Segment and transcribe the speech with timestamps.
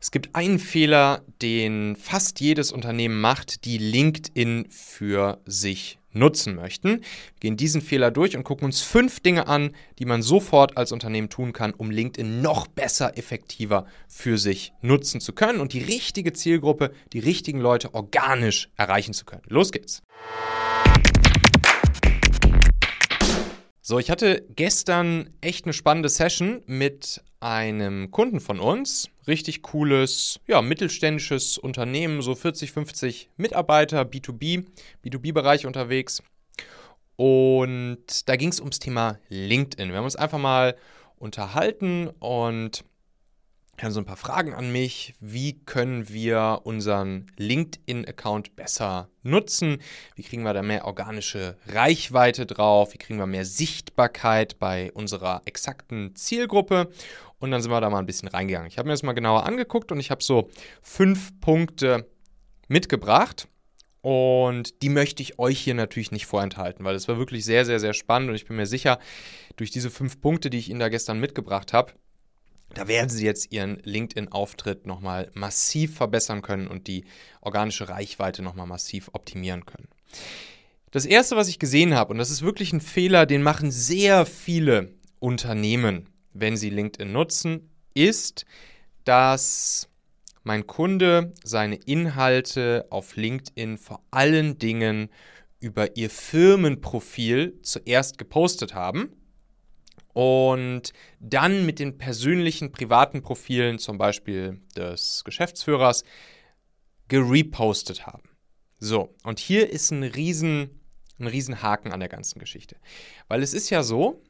[0.00, 7.00] Es gibt einen Fehler, den fast jedes Unternehmen macht, die LinkedIn für sich nutzen möchten.
[7.00, 10.92] Wir gehen diesen Fehler durch und gucken uns fünf Dinge an, die man sofort als
[10.92, 15.82] Unternehmen tun kann, um LinkedIn noch besser, effektiver für sich nutzen zu können und die
[15.82, 19.42] richtige Zielgruppe, die richtigen Leute organisch erreichen zu können.
[19.48, 20.04] Los geht's!
[23.88, 29.08] So, ich hatte gestern echt eine spannende Session mit einem Kunden von uns.
[29.26, 34.66] Richtig cooles, ja, mittelständisches Unternehmen, so 40, 50 Mitarbeiter, B2B,
[35.02, 36.22] B2B-Bereich unterwegs.
[37.16, 39.88] Und da ging es ums Thema LinkedIn.
[39.88, 40.76] Wir haben uns einfach mal
[41.16, 42.84] unterhalten und
[43.84, 45.14] haben so ein paar Fragen an mich.
[45.20, 49.78] Wie können wir unseren LinkedIn-Account besser nutzen?
[50.16, 52.94] Wie kriegen wir da mehr organische Reichweite drauf?
[52.94, 56.90] Wie kriegen wir mehr Sichtbarkeit bei unserer exakten Zielgruppe?
[57.38, 58.68] Und dann sind wir da mal ein bisschen reingegangen.
[58.68, 60.50] Ich habe mir das mal genauer angeguckt und ich habe so
[60.82, 62.08] fünf Punkte
[62.66, 63.48] mitgebracht.
[64.00, 67.80] Und die möchte ich euch hier natürlich nicht vorenthalten, weil es war wirklich sehr, sehr,
[67.80, 68.98] sehr spannend und ich bin mir sicher,
[69.56, 71.92] durch diese fünf Punkte, die ich Ihnen da gestern mitgebracht habe,
[72.74, 77.04] da werden Sie jetzt Ihren LinkedIn-Auftritt nochmal massiv verbessern können und die
[77.40, 79.88] organische Reichweite nochmal massiv optimieren können.
[80.90, 84.26] Das erste, was ich gesehen habe, und das ist wirklich ein Fehler, den machen sehr
[84.26, 88.46] viele Unternehmen, wenn sie LinkedIn nutzen, ist,
[89.04, 89.88] dass
[90.44, 95.10] mein Kunde seine Inhalte auf LinkedIn vor allen Dingen
[95.60, 99.10] über ihr Firmenprofil zuerst gepostet haben
[100.18, 106.02] und dann mit den persönlichen privaten Profilen, zum Beispiel des Geschäftsführers,
[107.06, 108.28] gerepostet haben.
[108.80, 110.80] So, und hier ist ein riesen,
[111.20, 112.74] ein riesen Haken an der ganzen Geschichte.
[113.28, 114.20] Weil es ist ja so,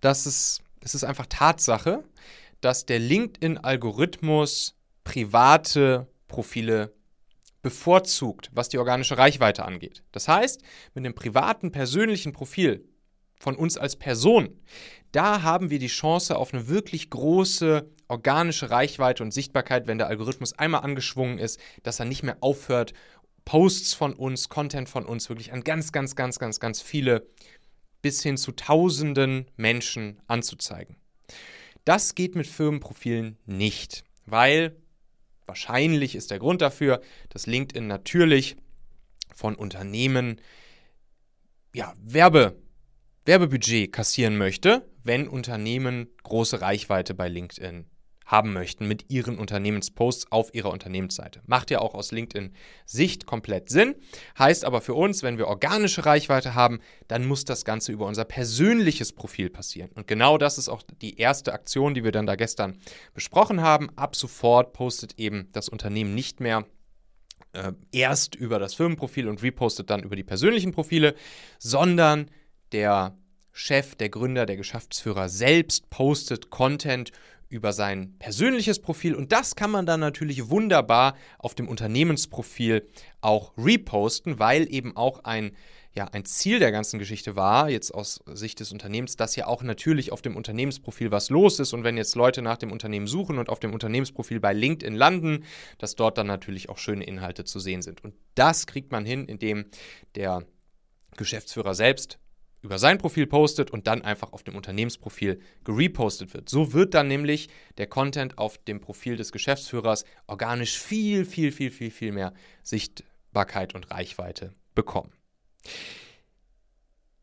[0.00, 2.02] dass es, es ist einfach Tatsache,
[2.62, 6.94] dass der LinkedIn-Algorithmus private Profile
[7.60, 10.02] bevorzugt, was die organische Reichweite angeht.
[10.12, 10.62] Das heißt,
[10.94, 12.88] mit einem privaten, persönlichen Profil
[13.38, 14.60] von uns als Person,
[15.12, 20.08] da haben wir die Chance auf eine wirklich große organische Reichweite und Sichtbarkeit, wenn der
[20.08, 22.92] Algorithmus einmal angeschwungen ist, dass er nicht mehr aufhört,
[23.44, 27.26] Posts von uns, Content von uns wirklich an ganz, ganz, ganz, ganz, ganz viele
[28.02, 30.96] bis hin zu tausenden Menschen anzuzeigen.
[31.84, 34.76] Das geht mit Firmenprofilen nicht, weil
[35.46, 38.56] wahrscheinlich ist der Grund dafür, dass LinkedIn natürlich
[39.34, 40.40] von Unternehmen
[41.72, 42.56] ja, Werbe
[43.26, 47.86] Werbebudget kassieren möchte, wenn Unternehmen große Reichweite bei LinkedIn
[48.24, 51.42] haben möchten mit ihren Unternehmensposts auf ihrer Unternehmensseite.
[51.46, 53.94] Macht ja auch aus LinkedIn-Sicht komplett Sinn.
[54.38, 58.24] Heißt aber für uns, wenn wir organische Reichweite haben, dann muss das Ganze über unser
[58.24, 59.90] persönliches Profil passieren.
[59.94, 62.78] Und genau das ist auch die erste Aktion, die wir dann da gestern
[63.14, 63.90] besprochen haben.
[63.96, 66.64] Ab sofort postet eben das Unternehmen nicht mehr
[67.52, 71.14] äh, erst über das Firmenprofil und repostet dann über die persönlichen Profile,
[71.58, 72.28] sondern
[72.72, 73.16] der
[73.52, 77.12] Chef, der Gründer, der Geschäftsführer selbst postet Content
[77.48, 82.88] über sein persönliches Profil und das kann man dann natürlich wunderbar auf dem Unternehmensprofil
[83.20, 85.52] auch reposten, weil eben auch ein
[85.96, 89.62] ja, ein Ziel der ganzen Geschichte war, jetzt aus Sicht des Unternehmens, dass ja auch
[89.62, 93.38] natürlich auf dem Unternehmensprofil was los ist und wenn jetzt Leute nach dem Unternehmen suchen
[93.38, 95.44] und auf dem Unternehmensprofil bei LinkedIn landen,
[95.78, 98.04] dass dort dann natürlich auch schöne Inhalte zu sehen sind.
[98.04, 99.64] Und das kriegt man hin, indem
[100.16, 100.44] der
[101.16, 102.18] Geschäftsführer selbst
[102.66, 106.48] über sein Profil postet und dann einfach auf dem Unternehmensprofil gerepostet wird.
[106.48, 111.70] So wird dann nämlich der Content auf dem Profil des Geschäftsführers organisch viel, viel, viel,
[111.70, 115.12] viel, viel mehr Sichtbarkeit und Reichweite bekommen.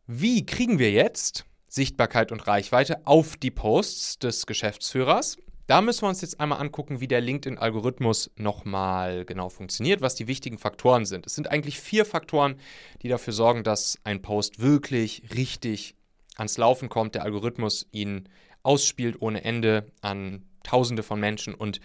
[0.08, 5.38] Wie kriegen wir jetzt Sichtbarkeit und Reichweite auf die Posts des Geschäftsführers?
[5.74, 10.28] Da müssen wir uns jetzt einmal angucken, wie der LinkedIn-Algorithmus nochmal genau funktioniert, was die
[10.28, 11.26] wichtigen Faktoren sind.
[11.26, 12.58] Es sind eigentlich vier Faktoren,
[13.02, 15.96] die dafür sorgen, dass ein Post wirklich richtig
[16.36, 18.30] ans Laufen kommt, der Algorithmus ihn
[18.62, 21.80] ausspielt ohne Ende an Tausende von Menschen und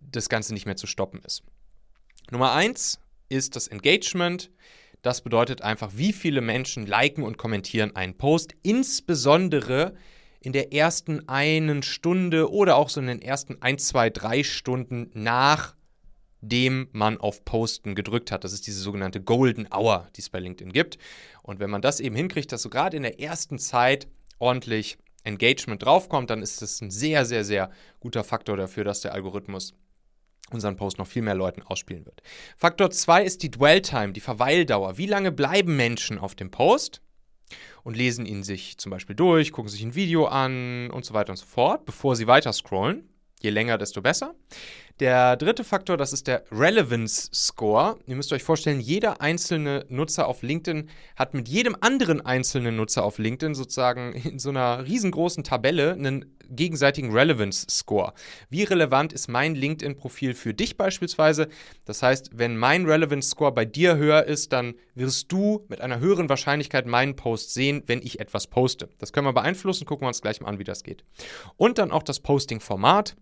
[0.00, 1.44] das Ganze nicht mehr zu stoppen ist.
[2.32, 2.98] Nummer eins
[3.28, 4.50] ist das Engagement.
[5.02, 9.94] Das bedeutet einfach, wie viele Menschen liken und kommentieren einen Post, insbesondere
[10.40, 15.10] in der ersten einen Stunde oder auch so in den ersten ein, zwei, drei Stunden
[15.14, 18.44] nachdem man auf Posten gedrückt hat.
[18.44, 20.98] Das ist diese sogenannte Golden Hour, die es bei LinkedIn gibt.
[21.42, 24.08] Und wenn man das eben hinkriegt, dass so gerade in der ersten Zeit
[24.38, 27.70] ordentlich Engagement draufkommt, dann ist das ein sehr, sehr, sehr
[28.00, 29.74] guter Faktor dafür, dass der Algorithmus
[30.50, 32.22] unseren Post noch viel mehr Leuten ausspielen wird.
[32.56, 34.96] Faktor 2 ist die Dwell Time, die Verweildauer.
[34.96, 37.02] Wie lange bleiben Menschen auf dem Post?
[37.84, 41.30] Und lesen ihn sich zum Beispiel durch, gucken sich ein Video an und so weiter
[41.30, 43.08] und so fort, bevor sie weiter scrollen.
[43.40, 44.34] Je länger, desto besser.
[44.98, 47.98] Der dritte Faktor, das ist der Relevance Score.
[48.06, 53.04] Ihr müsst euch vorstellen, jeder einzelne Nutzer auf LinkedIn hat mit jedem anderen einzelnen Nutzer
[53.04, 58.12] auf LinkedIn sozusagen in so einer riesengroßen Tabelle einen gegenseitigen Relevance Score.
[58.50, 61.48] Wie relevant ist mein LinkedIn-Profil für dich beispielsweise?
[61.84, 66.00] Das heißt, wenn mein Relevance Score bei dir höher ist, dann wirst du mit einer
[66.00, 68.88] höheren Wahrscheinlichkeit meinen Post sehen, wenn ich etwas poste.
[68.98, 71.04] Das können wir beeinflussen, gucken wir uns gleich mal an, wie das geht.
[71.56, 73.16] Und dann auch das Posting-Format.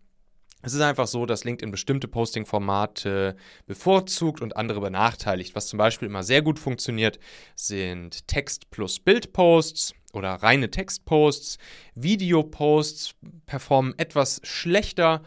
[0.62, 3.36] Es ist einfach so, dass LinkedIn bestimmte Posting-Formate
[3.66, 5.54] bevorzugt und andere benachteiligt.
[5.54, 7.18] Was zum Beispiel immer sehr gut funktioniert,
[7.54, 11.58] sind Text plus Bild-Posts oder reine Textposts.
[11.94, 13.14] Videoposts
[13.44, 15.22] performen etwas schlechter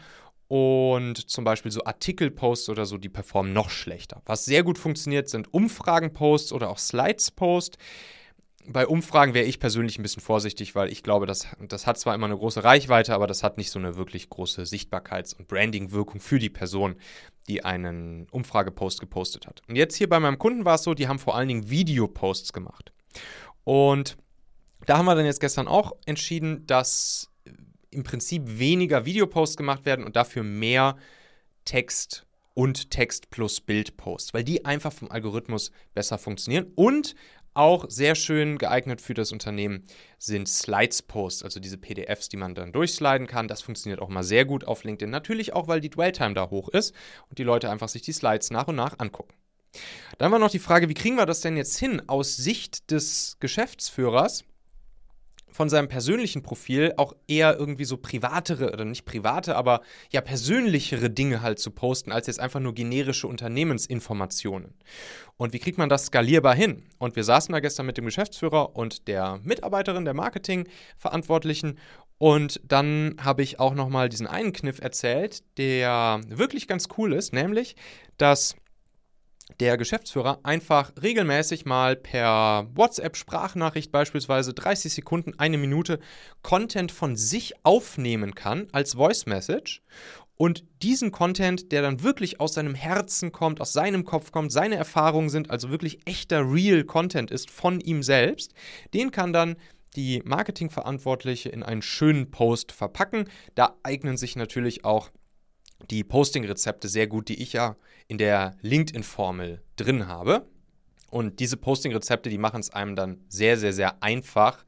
[0.48, 4.20] und zum Beispiel so Artikelposts oder so, die performen noch schlechter.
[4.26, 7.78] Was sehr gut funktioniert, sind Umfragenposts oder auch Slides-Posts
[8.66, 12.14] bei Umfragen wäre ich persönlich ein bisschen vorsichtig, weil ich glaube, das, das hat zwar
[12.14, 16.20] immer eine große Reichweite, aber das hat nicht so eine wirklich große Sichtbarkeits- und Branding-Wirkung
[16.20, 16.96] für die Person,
[17.48, 19.62] die einen Umfragepost gepostet hat.
[19.68, 22.52] Und jetzt hier bei meinem Kunden war es so, die haben vor allen Dingen Videoposts
[22.52, 22.92] gemacht.
[23.64, 24.16] Und
[24.86, 27.30] da haben wir dann jetzt gestern auch entschieden, dass
[27.90, 30.96] im Prinzip weniger Videoposts gemacht werden und dafür mehr
[31.64, 37.14] Text und Text plus Bildposts, weil die einfach vom Algorithmus besser funktionieren und
[37.54, 39.84] auch sehr schön geeignet für das Unternehmen
[40.18, 43.48] sind Slides-Posts, also diese PDFs, die man dann durchsliden kann.
[43.48, 45.10] Das funktioniert auch mal sehr gut auf LinkedIn.
[45.10, 46.94] Natürlich auch, weil die Dwell-Time da hoch ist
[47.28, 49.34] und die Leute einfach sich die Slides nach und nach angucken.
[50.18, 53.36] Dann war noch die Frage, wie kriegen wir das denn jetzt hin aus Sicht des
[53.40, 54.44] Geschäftsführers?
[55.52, 61.10] Von seinem persönlichen Profil auch eher irgendwie so privatere oder nicht private, aber ja persönlichere
[61.10, 64.74] Dinge halt zu posten, als jetzt einfach nur generische Unternehmensinformationen.
[65.36, 66.84] Und wie kriegt man das skalierbar hin?
[66.98, 71.78] Und wir saßen da gestern mit dem Geschäftsführer und der Mitarbeiterin, der Marketingverantwortlichen
[72.20, 77.32] und dann habe ich auch nochmal diesen einen Kniff erzählt, der wirklich ganz cool ist,
[77.32, 77.76] nämlich,
[78.18, 78.56] dass
[79.60, 86.00] der Geschäftsführer einfach regelmäßig mal per WhatsApp-Sprachnachricht beispielsweise 30 Sekunden, eine Minute
[86.42, 89.82] Content von sich aufnehmen kann als Voice Message
[90.40, 94.76] und diesen Content, der dann wirklich aus seinem Herzen kommt, aus seinem Kopf kommt, seine
[94.76, 98.54] Erfahrungen sind, also wirklich echter Real Content ist von ihm selbst,
[98.94, 99.56] den kann dann
[99.96, 103.28] die Marketingverantwortliche in einen schönen Post verpacken.
[103.54, 105.10] Da eignen sich natürlich auch
[105.88, 107.76] die Posting-Rezepte sehr gut, die ich ja
[108.08, 110.46] in der LinkedIn-Formel drin habe.
[111.10, 114.64] Und diese Posting-Rezepte, die machen es einem dann sehr, sehr, sehr einfach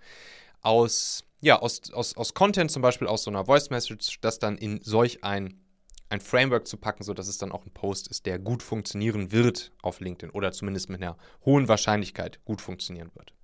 [0.61, 4.81] aus, ja, aus, aus, aus Content, zum Beispiel aus so einer Voice-Message, das dann in
[4.83, 5.61] solch ein,
[6.09, 9.73] ein Framework zu packen, sodass es dann auch ein Post ist, der gut funktionieren wird
[9.83, 13.35] auf LinkedIn oder zumindest mit einer hohen Wahrscheinlichkeit gut funktionieren wird.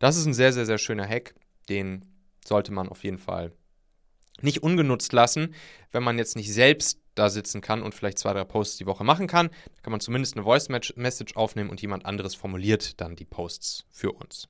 [0.00, 1.34] Das ist ein sehr, sehr, sehr schöner Hack,
[1.68, 2.04] den
[2.44, 3.52] sollte man auf jeden Fall
[4.42, 5.54] nicht ungenutzt lassen,
[5.92, 9.04] wenn man jetzt nicht selbst da sitzen kann und vielleicht zwei, drei Posts die Woche
[9.04, 9.48] machen kann.
[9.48, 13.86] Da kann man zumindest eine Voice Message aufnehmen und jemand anderes formuliert dann die Posts
[13.90, 14.48] für uns.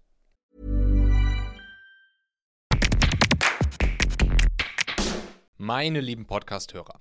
[5.56, 7.00] Meine lieben Podcast-Hörer,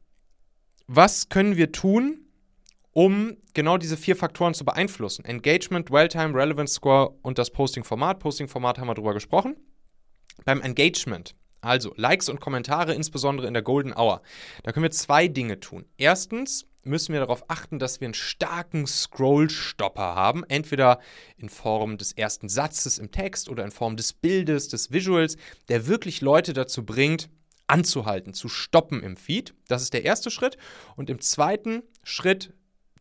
[0.93, 2.25] was können wir tun,
[2.91, 5.23] um genau diese vier Faktoren zu beeinflussen?
[5.23, 8.19] Engagement, Dwell-Time, Relevance Score und das Posting-Format.
[8.19, 9.55] Posting-Format haben wir drüber gesprochen.
[10.43, 14.21] Beim Engagement, also Likes und Kommentare, insbesondere in der Golden Hour,
[14.63, 15.85] da können wir zwei Dinge tun.
[15.95, 20.99] Erstens müssen wir darauf achten, dass wir einen starken Scroll-Stopper haben, entweder
[21.37, 25.37] in Form des ersten Satzes im Text oder in Form des Bildes, des Visuals,
[25.69, 27.29] der wirklich Leute dazu bringt,
[27.67, 29.53] anzuhalten, zu stoppen im Feed.
[29.67, 30.57] Das ist der erste Schritt.
[30.95, 32.53] Und im zweiten Schritt,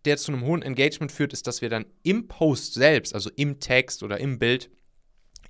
[0.04, 3.60] der zu einem hohen Engagement führt, ist, dass wir dann im Post selbst, also im
[3.60, 4.70] Text oder im Bild,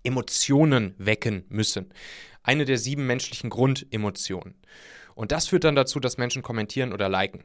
[0.02, 1.92] Emotionen wecken müssen.
[2.42, 4.54] Eine der sieben menschlichen Grundemotionen.
[5.14, 7.44] Und das führt dann dazu, dass Menschen kommentieren oder liken.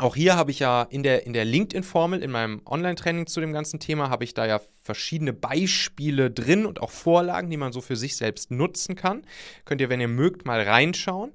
[0.00, 3.52] Auch hier habe ich ja in der, in der LinkedIn-Formel, in meinem Online-Training zu dem
[3.52, 7.80] ganzen Thema, habe ich da ja verschiedene Beispiele drin und auch Vorlagen, die man so
[7.80, 9.22] für sich selbst nutzen kann.
[9.64, 11.32] Könnt ihr, wenn ihr mögt, mal reinschauen.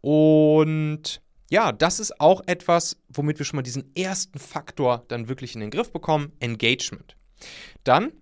[0.00, 5.54] Und ja, das ist auch etwas, womit wir schon mal diesen ersten Faktor dann wirklich
[5.54, 7.16] in den Griff bekommen, Engagement.
[7.84, 8.12] Dann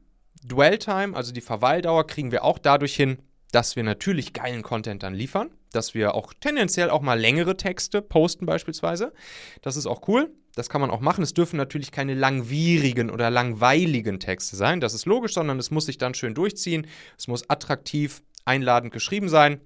[0.44, 3.18] Dwell-Time, also die Verweildauer, kriegen wir auch dadurch hin,
[3.56, 8.00] dass wir natürlich geilen Content dann liefern dass wir auch tendenziell auch mal längere Texte
[8.00, 9.12] posten beispielsweise.
[9.60, 10.30] Das ist auch cool.
[10.54, 11.22] Das kann man auch machen.
[11.22, 14.80] Es dürfen natürlich keine langwierigen oder langweiligen Texte sein.
[14.80, 16.86] Das ist logisch, sondern es muss sich dann schön durchziehen.
[17.18, 19.60] Es muss attraktiv, einladend geschrieben sein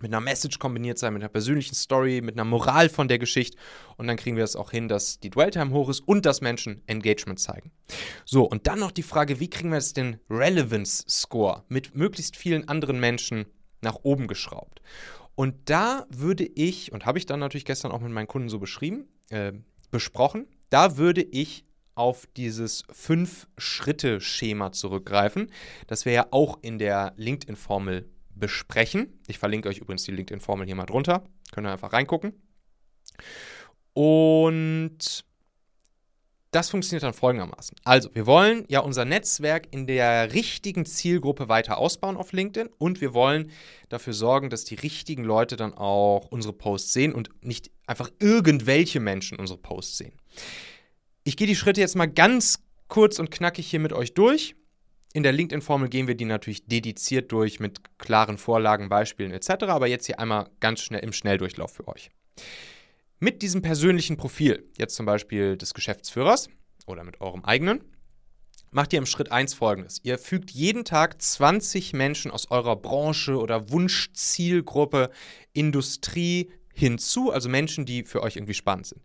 [0.00, 3.56] mit einer Message kombiniert sein, mit einer persönlichen Story, mit einer Moral von der Geschichte.
[3.96, 6.82] Und dann kriegen wir es auch hin, dass die Dwelltime hoch ist und dass Menschen
[6.86, 7.72] Engagement zeigen.
[8.24, 12.36] So, und dann noch die Frage, wie kriegen wir jetzt den Relevance Score mit möglichst
[12.36, 13.46] vielen anderen Menschen
[13.80, 14.80] nach oben geschraubt?
[15.34, 18.58] Und da würde ich, und habe ich dann natürlich gestern auch mit meinen Kunden so
[18.58, 19.52] beschrieben, äh,
[19.90, 21.64] besprochen, da würde ich
[21.94, 25.50] auf dieses Fünf-Schritte-Schema zurückgreifen,
[25.88, 29.20] das wir ja auch in der LinkedIn-Formel besprechen.
[29.26, 31.24] Ich verlinke euch übrigens die LinkedIn-Formel hier mal drunter.
[31.52, 32.32] Könnt ihr einfach reingucken.
[33.92, 35.24] Und
[36.50, 37.76] das funktioniert dann folgendermaßen.
[37.84, 43.02] Also, wir wollen ja unser Netzwerk in der richtigen Zielgruppe weiter ausbauen auf LinkedIn und
[43.02, 43.50] wir wollen
[43.90, 48.98] dafür sorgen, dass die richtigen Leute dann auch unsere Posts sehen und nicht einfach irgendwelche
[48.98, 50.12] Menschen unsere Posts sehen.
[51.24, 54.54] Ich gehe die Schritte jetzt mal ganz kurz und knackig hier mit euch durch.
[55.12, 59.64] In der LinkedIn-Formel gehen wir die natürlich dediziert durch mit klaren Vorlagen, Beispielen etc.
[59.68, 62.10] Aber jetzt hier einmal ganz schnell im Schnelldurchlauf für euch.
[63.18, 66.48] Mit diesem persönlichen Profil, jetzt zum Beispiel des Geschäftsführers
[66.86, 67.82] oder mit eurem eigenen,
[68.70, 69.98] macht ihr im Schritt 1 folgendes.
[70.04, 75.10] Ihr fügt jeden Tag 20 Menschen aus eurer Branche oder Wunschzielgruppe,
[75.52, 79.02] Industrie hinzu, also Menschen, die für euch irgendwie spannend sind.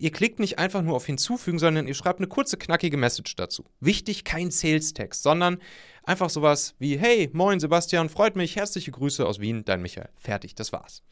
[0.00, 3.64] Ihr klickt nicht einfach nur auf hinzufügen, sondern ihr schreibt eine kurze, knackige Message dazu.
[3.80, 5.58] Wichtig, kein Sales-Text, sondern
[6.04, 10.08] einfach sowas wie, hey, moin Sebastian, freut mich, herzliche Grüße aus Wien, dein Michael.
[10.16, 11.02] Fertig, das war's.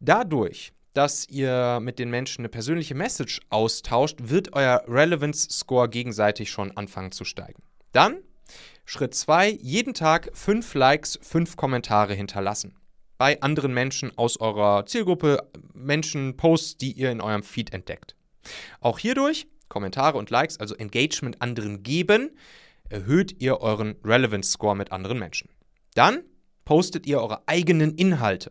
[0.00, 6.50] Dadurch dass ihr mit den Menschen eine persönliche Message austauscht, wird euer Relevance Score gegenseitig
[6.50, 7.62] schon anfangen zu steigen.
[7.92, 8.18] Dann
[8.84, 12.76] Schritt 2, jeden Tag 5 Likes, 5 Kommentare hinterlassen.
[13.18, 18.16] Bei anderen Menschen aus eurer Zielgruppe, Menschen, Posts, die ihr in eurem Feed entdeckt.
[18.80, 22.30] Auch hierdurch, Kommentare und Likes, also Engagement anderen geben,
[22.88, 25.48] erhöht ihr euren Relevance Score mit anderen Menschen.
[25.94, 26.22] Dann
[26.64, 28.50] postet ihr eure eigenen Inhalte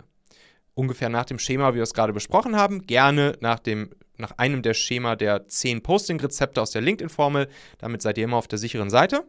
[0.76, 2.86] ungefähr nach dem Schema, wie wir es gerade besprochen haben.
[2.86, 7.48] Gerne nach, dem, nach einem der Schema der 10 Posting-Rezepte aus der LinkedIn-Formel.
[7.78, 9.26] Damit seid ihr immer auf der sicheren Seite.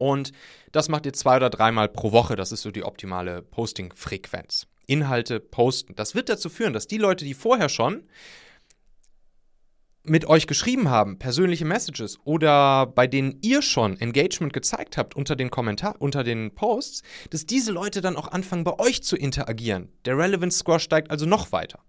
[0.00, 0.32] Und
[0.72, 2.34] das macht ihr zwei oder dreimal pro Woche.
[2.34, 4.66] Das ist so die optimale Posting-Frequenz.
[4.86, 5.94] Inhalte posten.
[5.94, 8.04] Das wird dazu führen, dass die Leute, die vorher schon
[10.02, 15.36] mit euch geschrieben haben, persönliche Messages oder bei denen ihr schon Engagement gezeigt habt unter
[15.36, 19.92] den Kommentar unter den Posts, dass diese Leute dann auch anfangen bei euch zu interagieren.
[20.06, 21.80] Der Relevance Score steigt also noch weiter.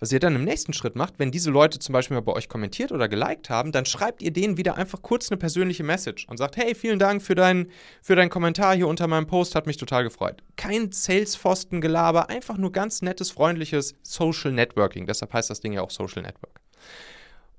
[0.00, 2.48] Was ihr dann im nächsten Schritt macht, wenn diese Leute zum Beispiel mal bei euch
[2.48, 6.38] kommentiert oder geliked haben, dann schreibt ihr denen wieder einfach kurz eine persönliche Message und
[6.38, 9.76] sagt, hey, vielen Dank für, dein, für deinen Kommentar hier unter meinem Post, hat mich
[9.76, 10.42] total gefreut.
[10.56, 15.06] Kein Sales-Pfosten-Gelaber, einfach nur ganz nettes, freundliches Social Networking.
[15.06, 16.62] Deshalb heißt das Ding ja auch Social Network.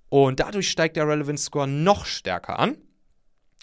[0.10, 2.76] Und dadurch steigt der Relevance Score noch stärker an.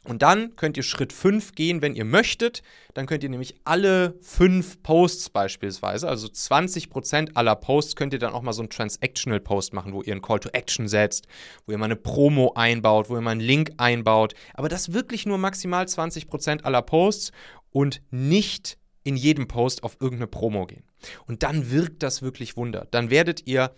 [0.04, 2.62] Und dann könnt ihr Schritt 5 gehen, wenn ihr möchtet.
[2.94, 8.32] Dann könnt ihr nämlich alle fünf Posts beispielsweise, also 20% aller Posts, könnt ihr dann
[8.32, 11.26] auch mal so einen Transactional Post machen, wo ihr einen Call to Action setzt,
[11.66, 14.34] wo ihr mal eine Promo einbaut, wo ihr mal einen Link einbaut.
[14.54, 17.32] Aber das wirklich nur maximal 20% aller Posts
[17.70, 20.84] und nicht in jedem Post auf irgendeine Promo gehen.
[21.26, 22.86] Und dann wirkt das wirklich Wunder.
[22.90, 23.72] Dann werdet ihr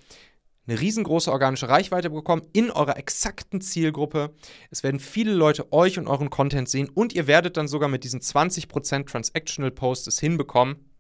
[0.67, 4.35] eine riesengroße organische Reichweite bekommen in eurer exakten Zielgruppe.
[4.71, 8.05] Es werden viele Leute euch und euren Content sehen und ihr werdet dann sogar mit
[8.05, 10.91] diesen 20% Transactional Posts hinbekommen,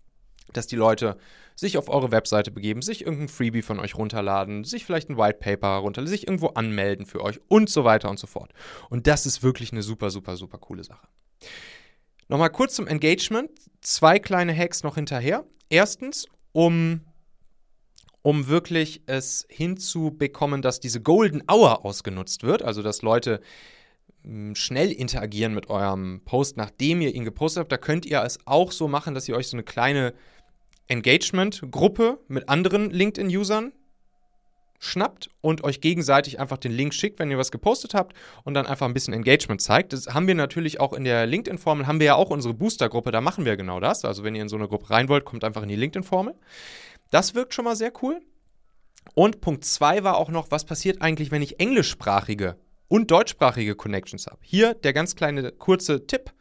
[0.53, 1.17] dass die Leute
[1.55, 5.39] sich auf eure Webseite begeben, sich irgendein Freebie von euch runterladen, sich vielleicht ein White
[5.39, 8.53] Paper runterladen, sich irgendwo anmelden für euch und so weiter und so fort.
[8.89, 11.07] Und das ist wirklich eine super, super, super coole Sache.
[12.29, 13.51] Nochmal kurz zum Engagement.
[13.83, 15.45] Zwei kleine Hacks noch hinterher.
[15.69, 17.03] Erstens, um
[18.23, 23.41] um wirklich es hinzubekommen, dass diese Golden Hour ausgenutzt wird, also dass Leute
[24.25, 27.73] hm, schnell interagieren mit eurem Post, nachdem ihr ihn gepostet habt.
[27.73, 30.13] Da könnt ihr es auch so machen, dass ihr euch so eine kleine
[30.89, 33.73] Engagement-Gruppe mit anderen LinkedIn-Usern
[34.81, 38.67] schnappt und euch gegenseitig einfach den Link schickt, wenn ihr was gepostet habt und dann
[38.67, 39.93] einfach ein bisschen Engagement zeigt.
[39.93, 43.21] Das haben wir natürlich auch in der LinkedIn-Formel, haben wir ja auch unsere Booster-Gruppe, da
[43.21, 44.05] machen wir genau das.
[44.05, 46.35] Also wenn ihr in so eine Gruppe rein wollt, kommt einfach in die LinkedIn-Formel.
[47.11, 48.21] Das wirkt schon mal sehr cool.
[49.15, 52.57] Und Punkt 2 war auch noch, was passiert eigentlich, wenn ich englischsprachige
[52.89, 54.39] und deutschsprachige Connections habe.
[54.43, 56.33] Hier der ganz kleine kurze Tipp.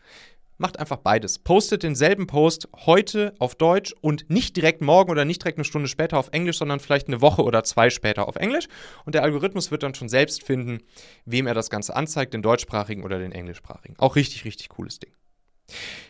[0.61, 1.39] Macht einfach beides.
[1.39, 5.87] Postet denselben Post heute auf Deutsch und nicht direkt morgen oder nicht direkt eine Stunde
[5.87, 8.67] später auf Englisch, sondern vielleicht eine Woche oder zwei später auf Englisch.
[9.05, 10.79] Und der Algorithmus wird dann schon selbst finden,
[11.23, 13.97] wem er das Ganze anzeigt, den deutschsprachigen oder den englischsprachigen.
[13.99, 15.13] Auch richtig, richtig cooles Ding.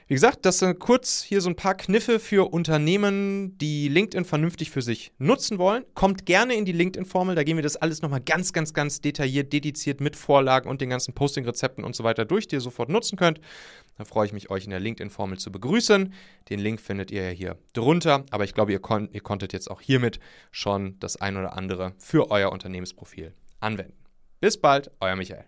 [0.07, 4.71] Wie gesagt, das sind kurz hier so ein paar Kniffe für Unternehmen, die LinkedIn vernünftig
[4.71, 5.85] für sich nutzen wollen.
[5.93, 9.53] Kommt gerne in die LinkedIn-Formel, da gehen wir das alles nochmal ganz, ganz, ganz detailliert,
[9.53, 13.17] dediziert mit Vorlagen und den ganzen Posting-Rezepten und so weiter durch, die ihr sofort nutzen
[13.17, 13.39] könnt.
[13.99, 16.11] Da freue ich mich, euch in der LinkedIn-Formel zu begrüßen.
[16.49, 19.69] Den Link findet ihr ja hier drunter, aber ich glaube, ihr, kon ihr konntet jetzt
[19.69, 20.19] auch hiermit
[20.51, 23.93] schon das ein oder andere für euer Unternehmensprofil anwenden.
[24.39, 25.45] Bis bald, euer Michael.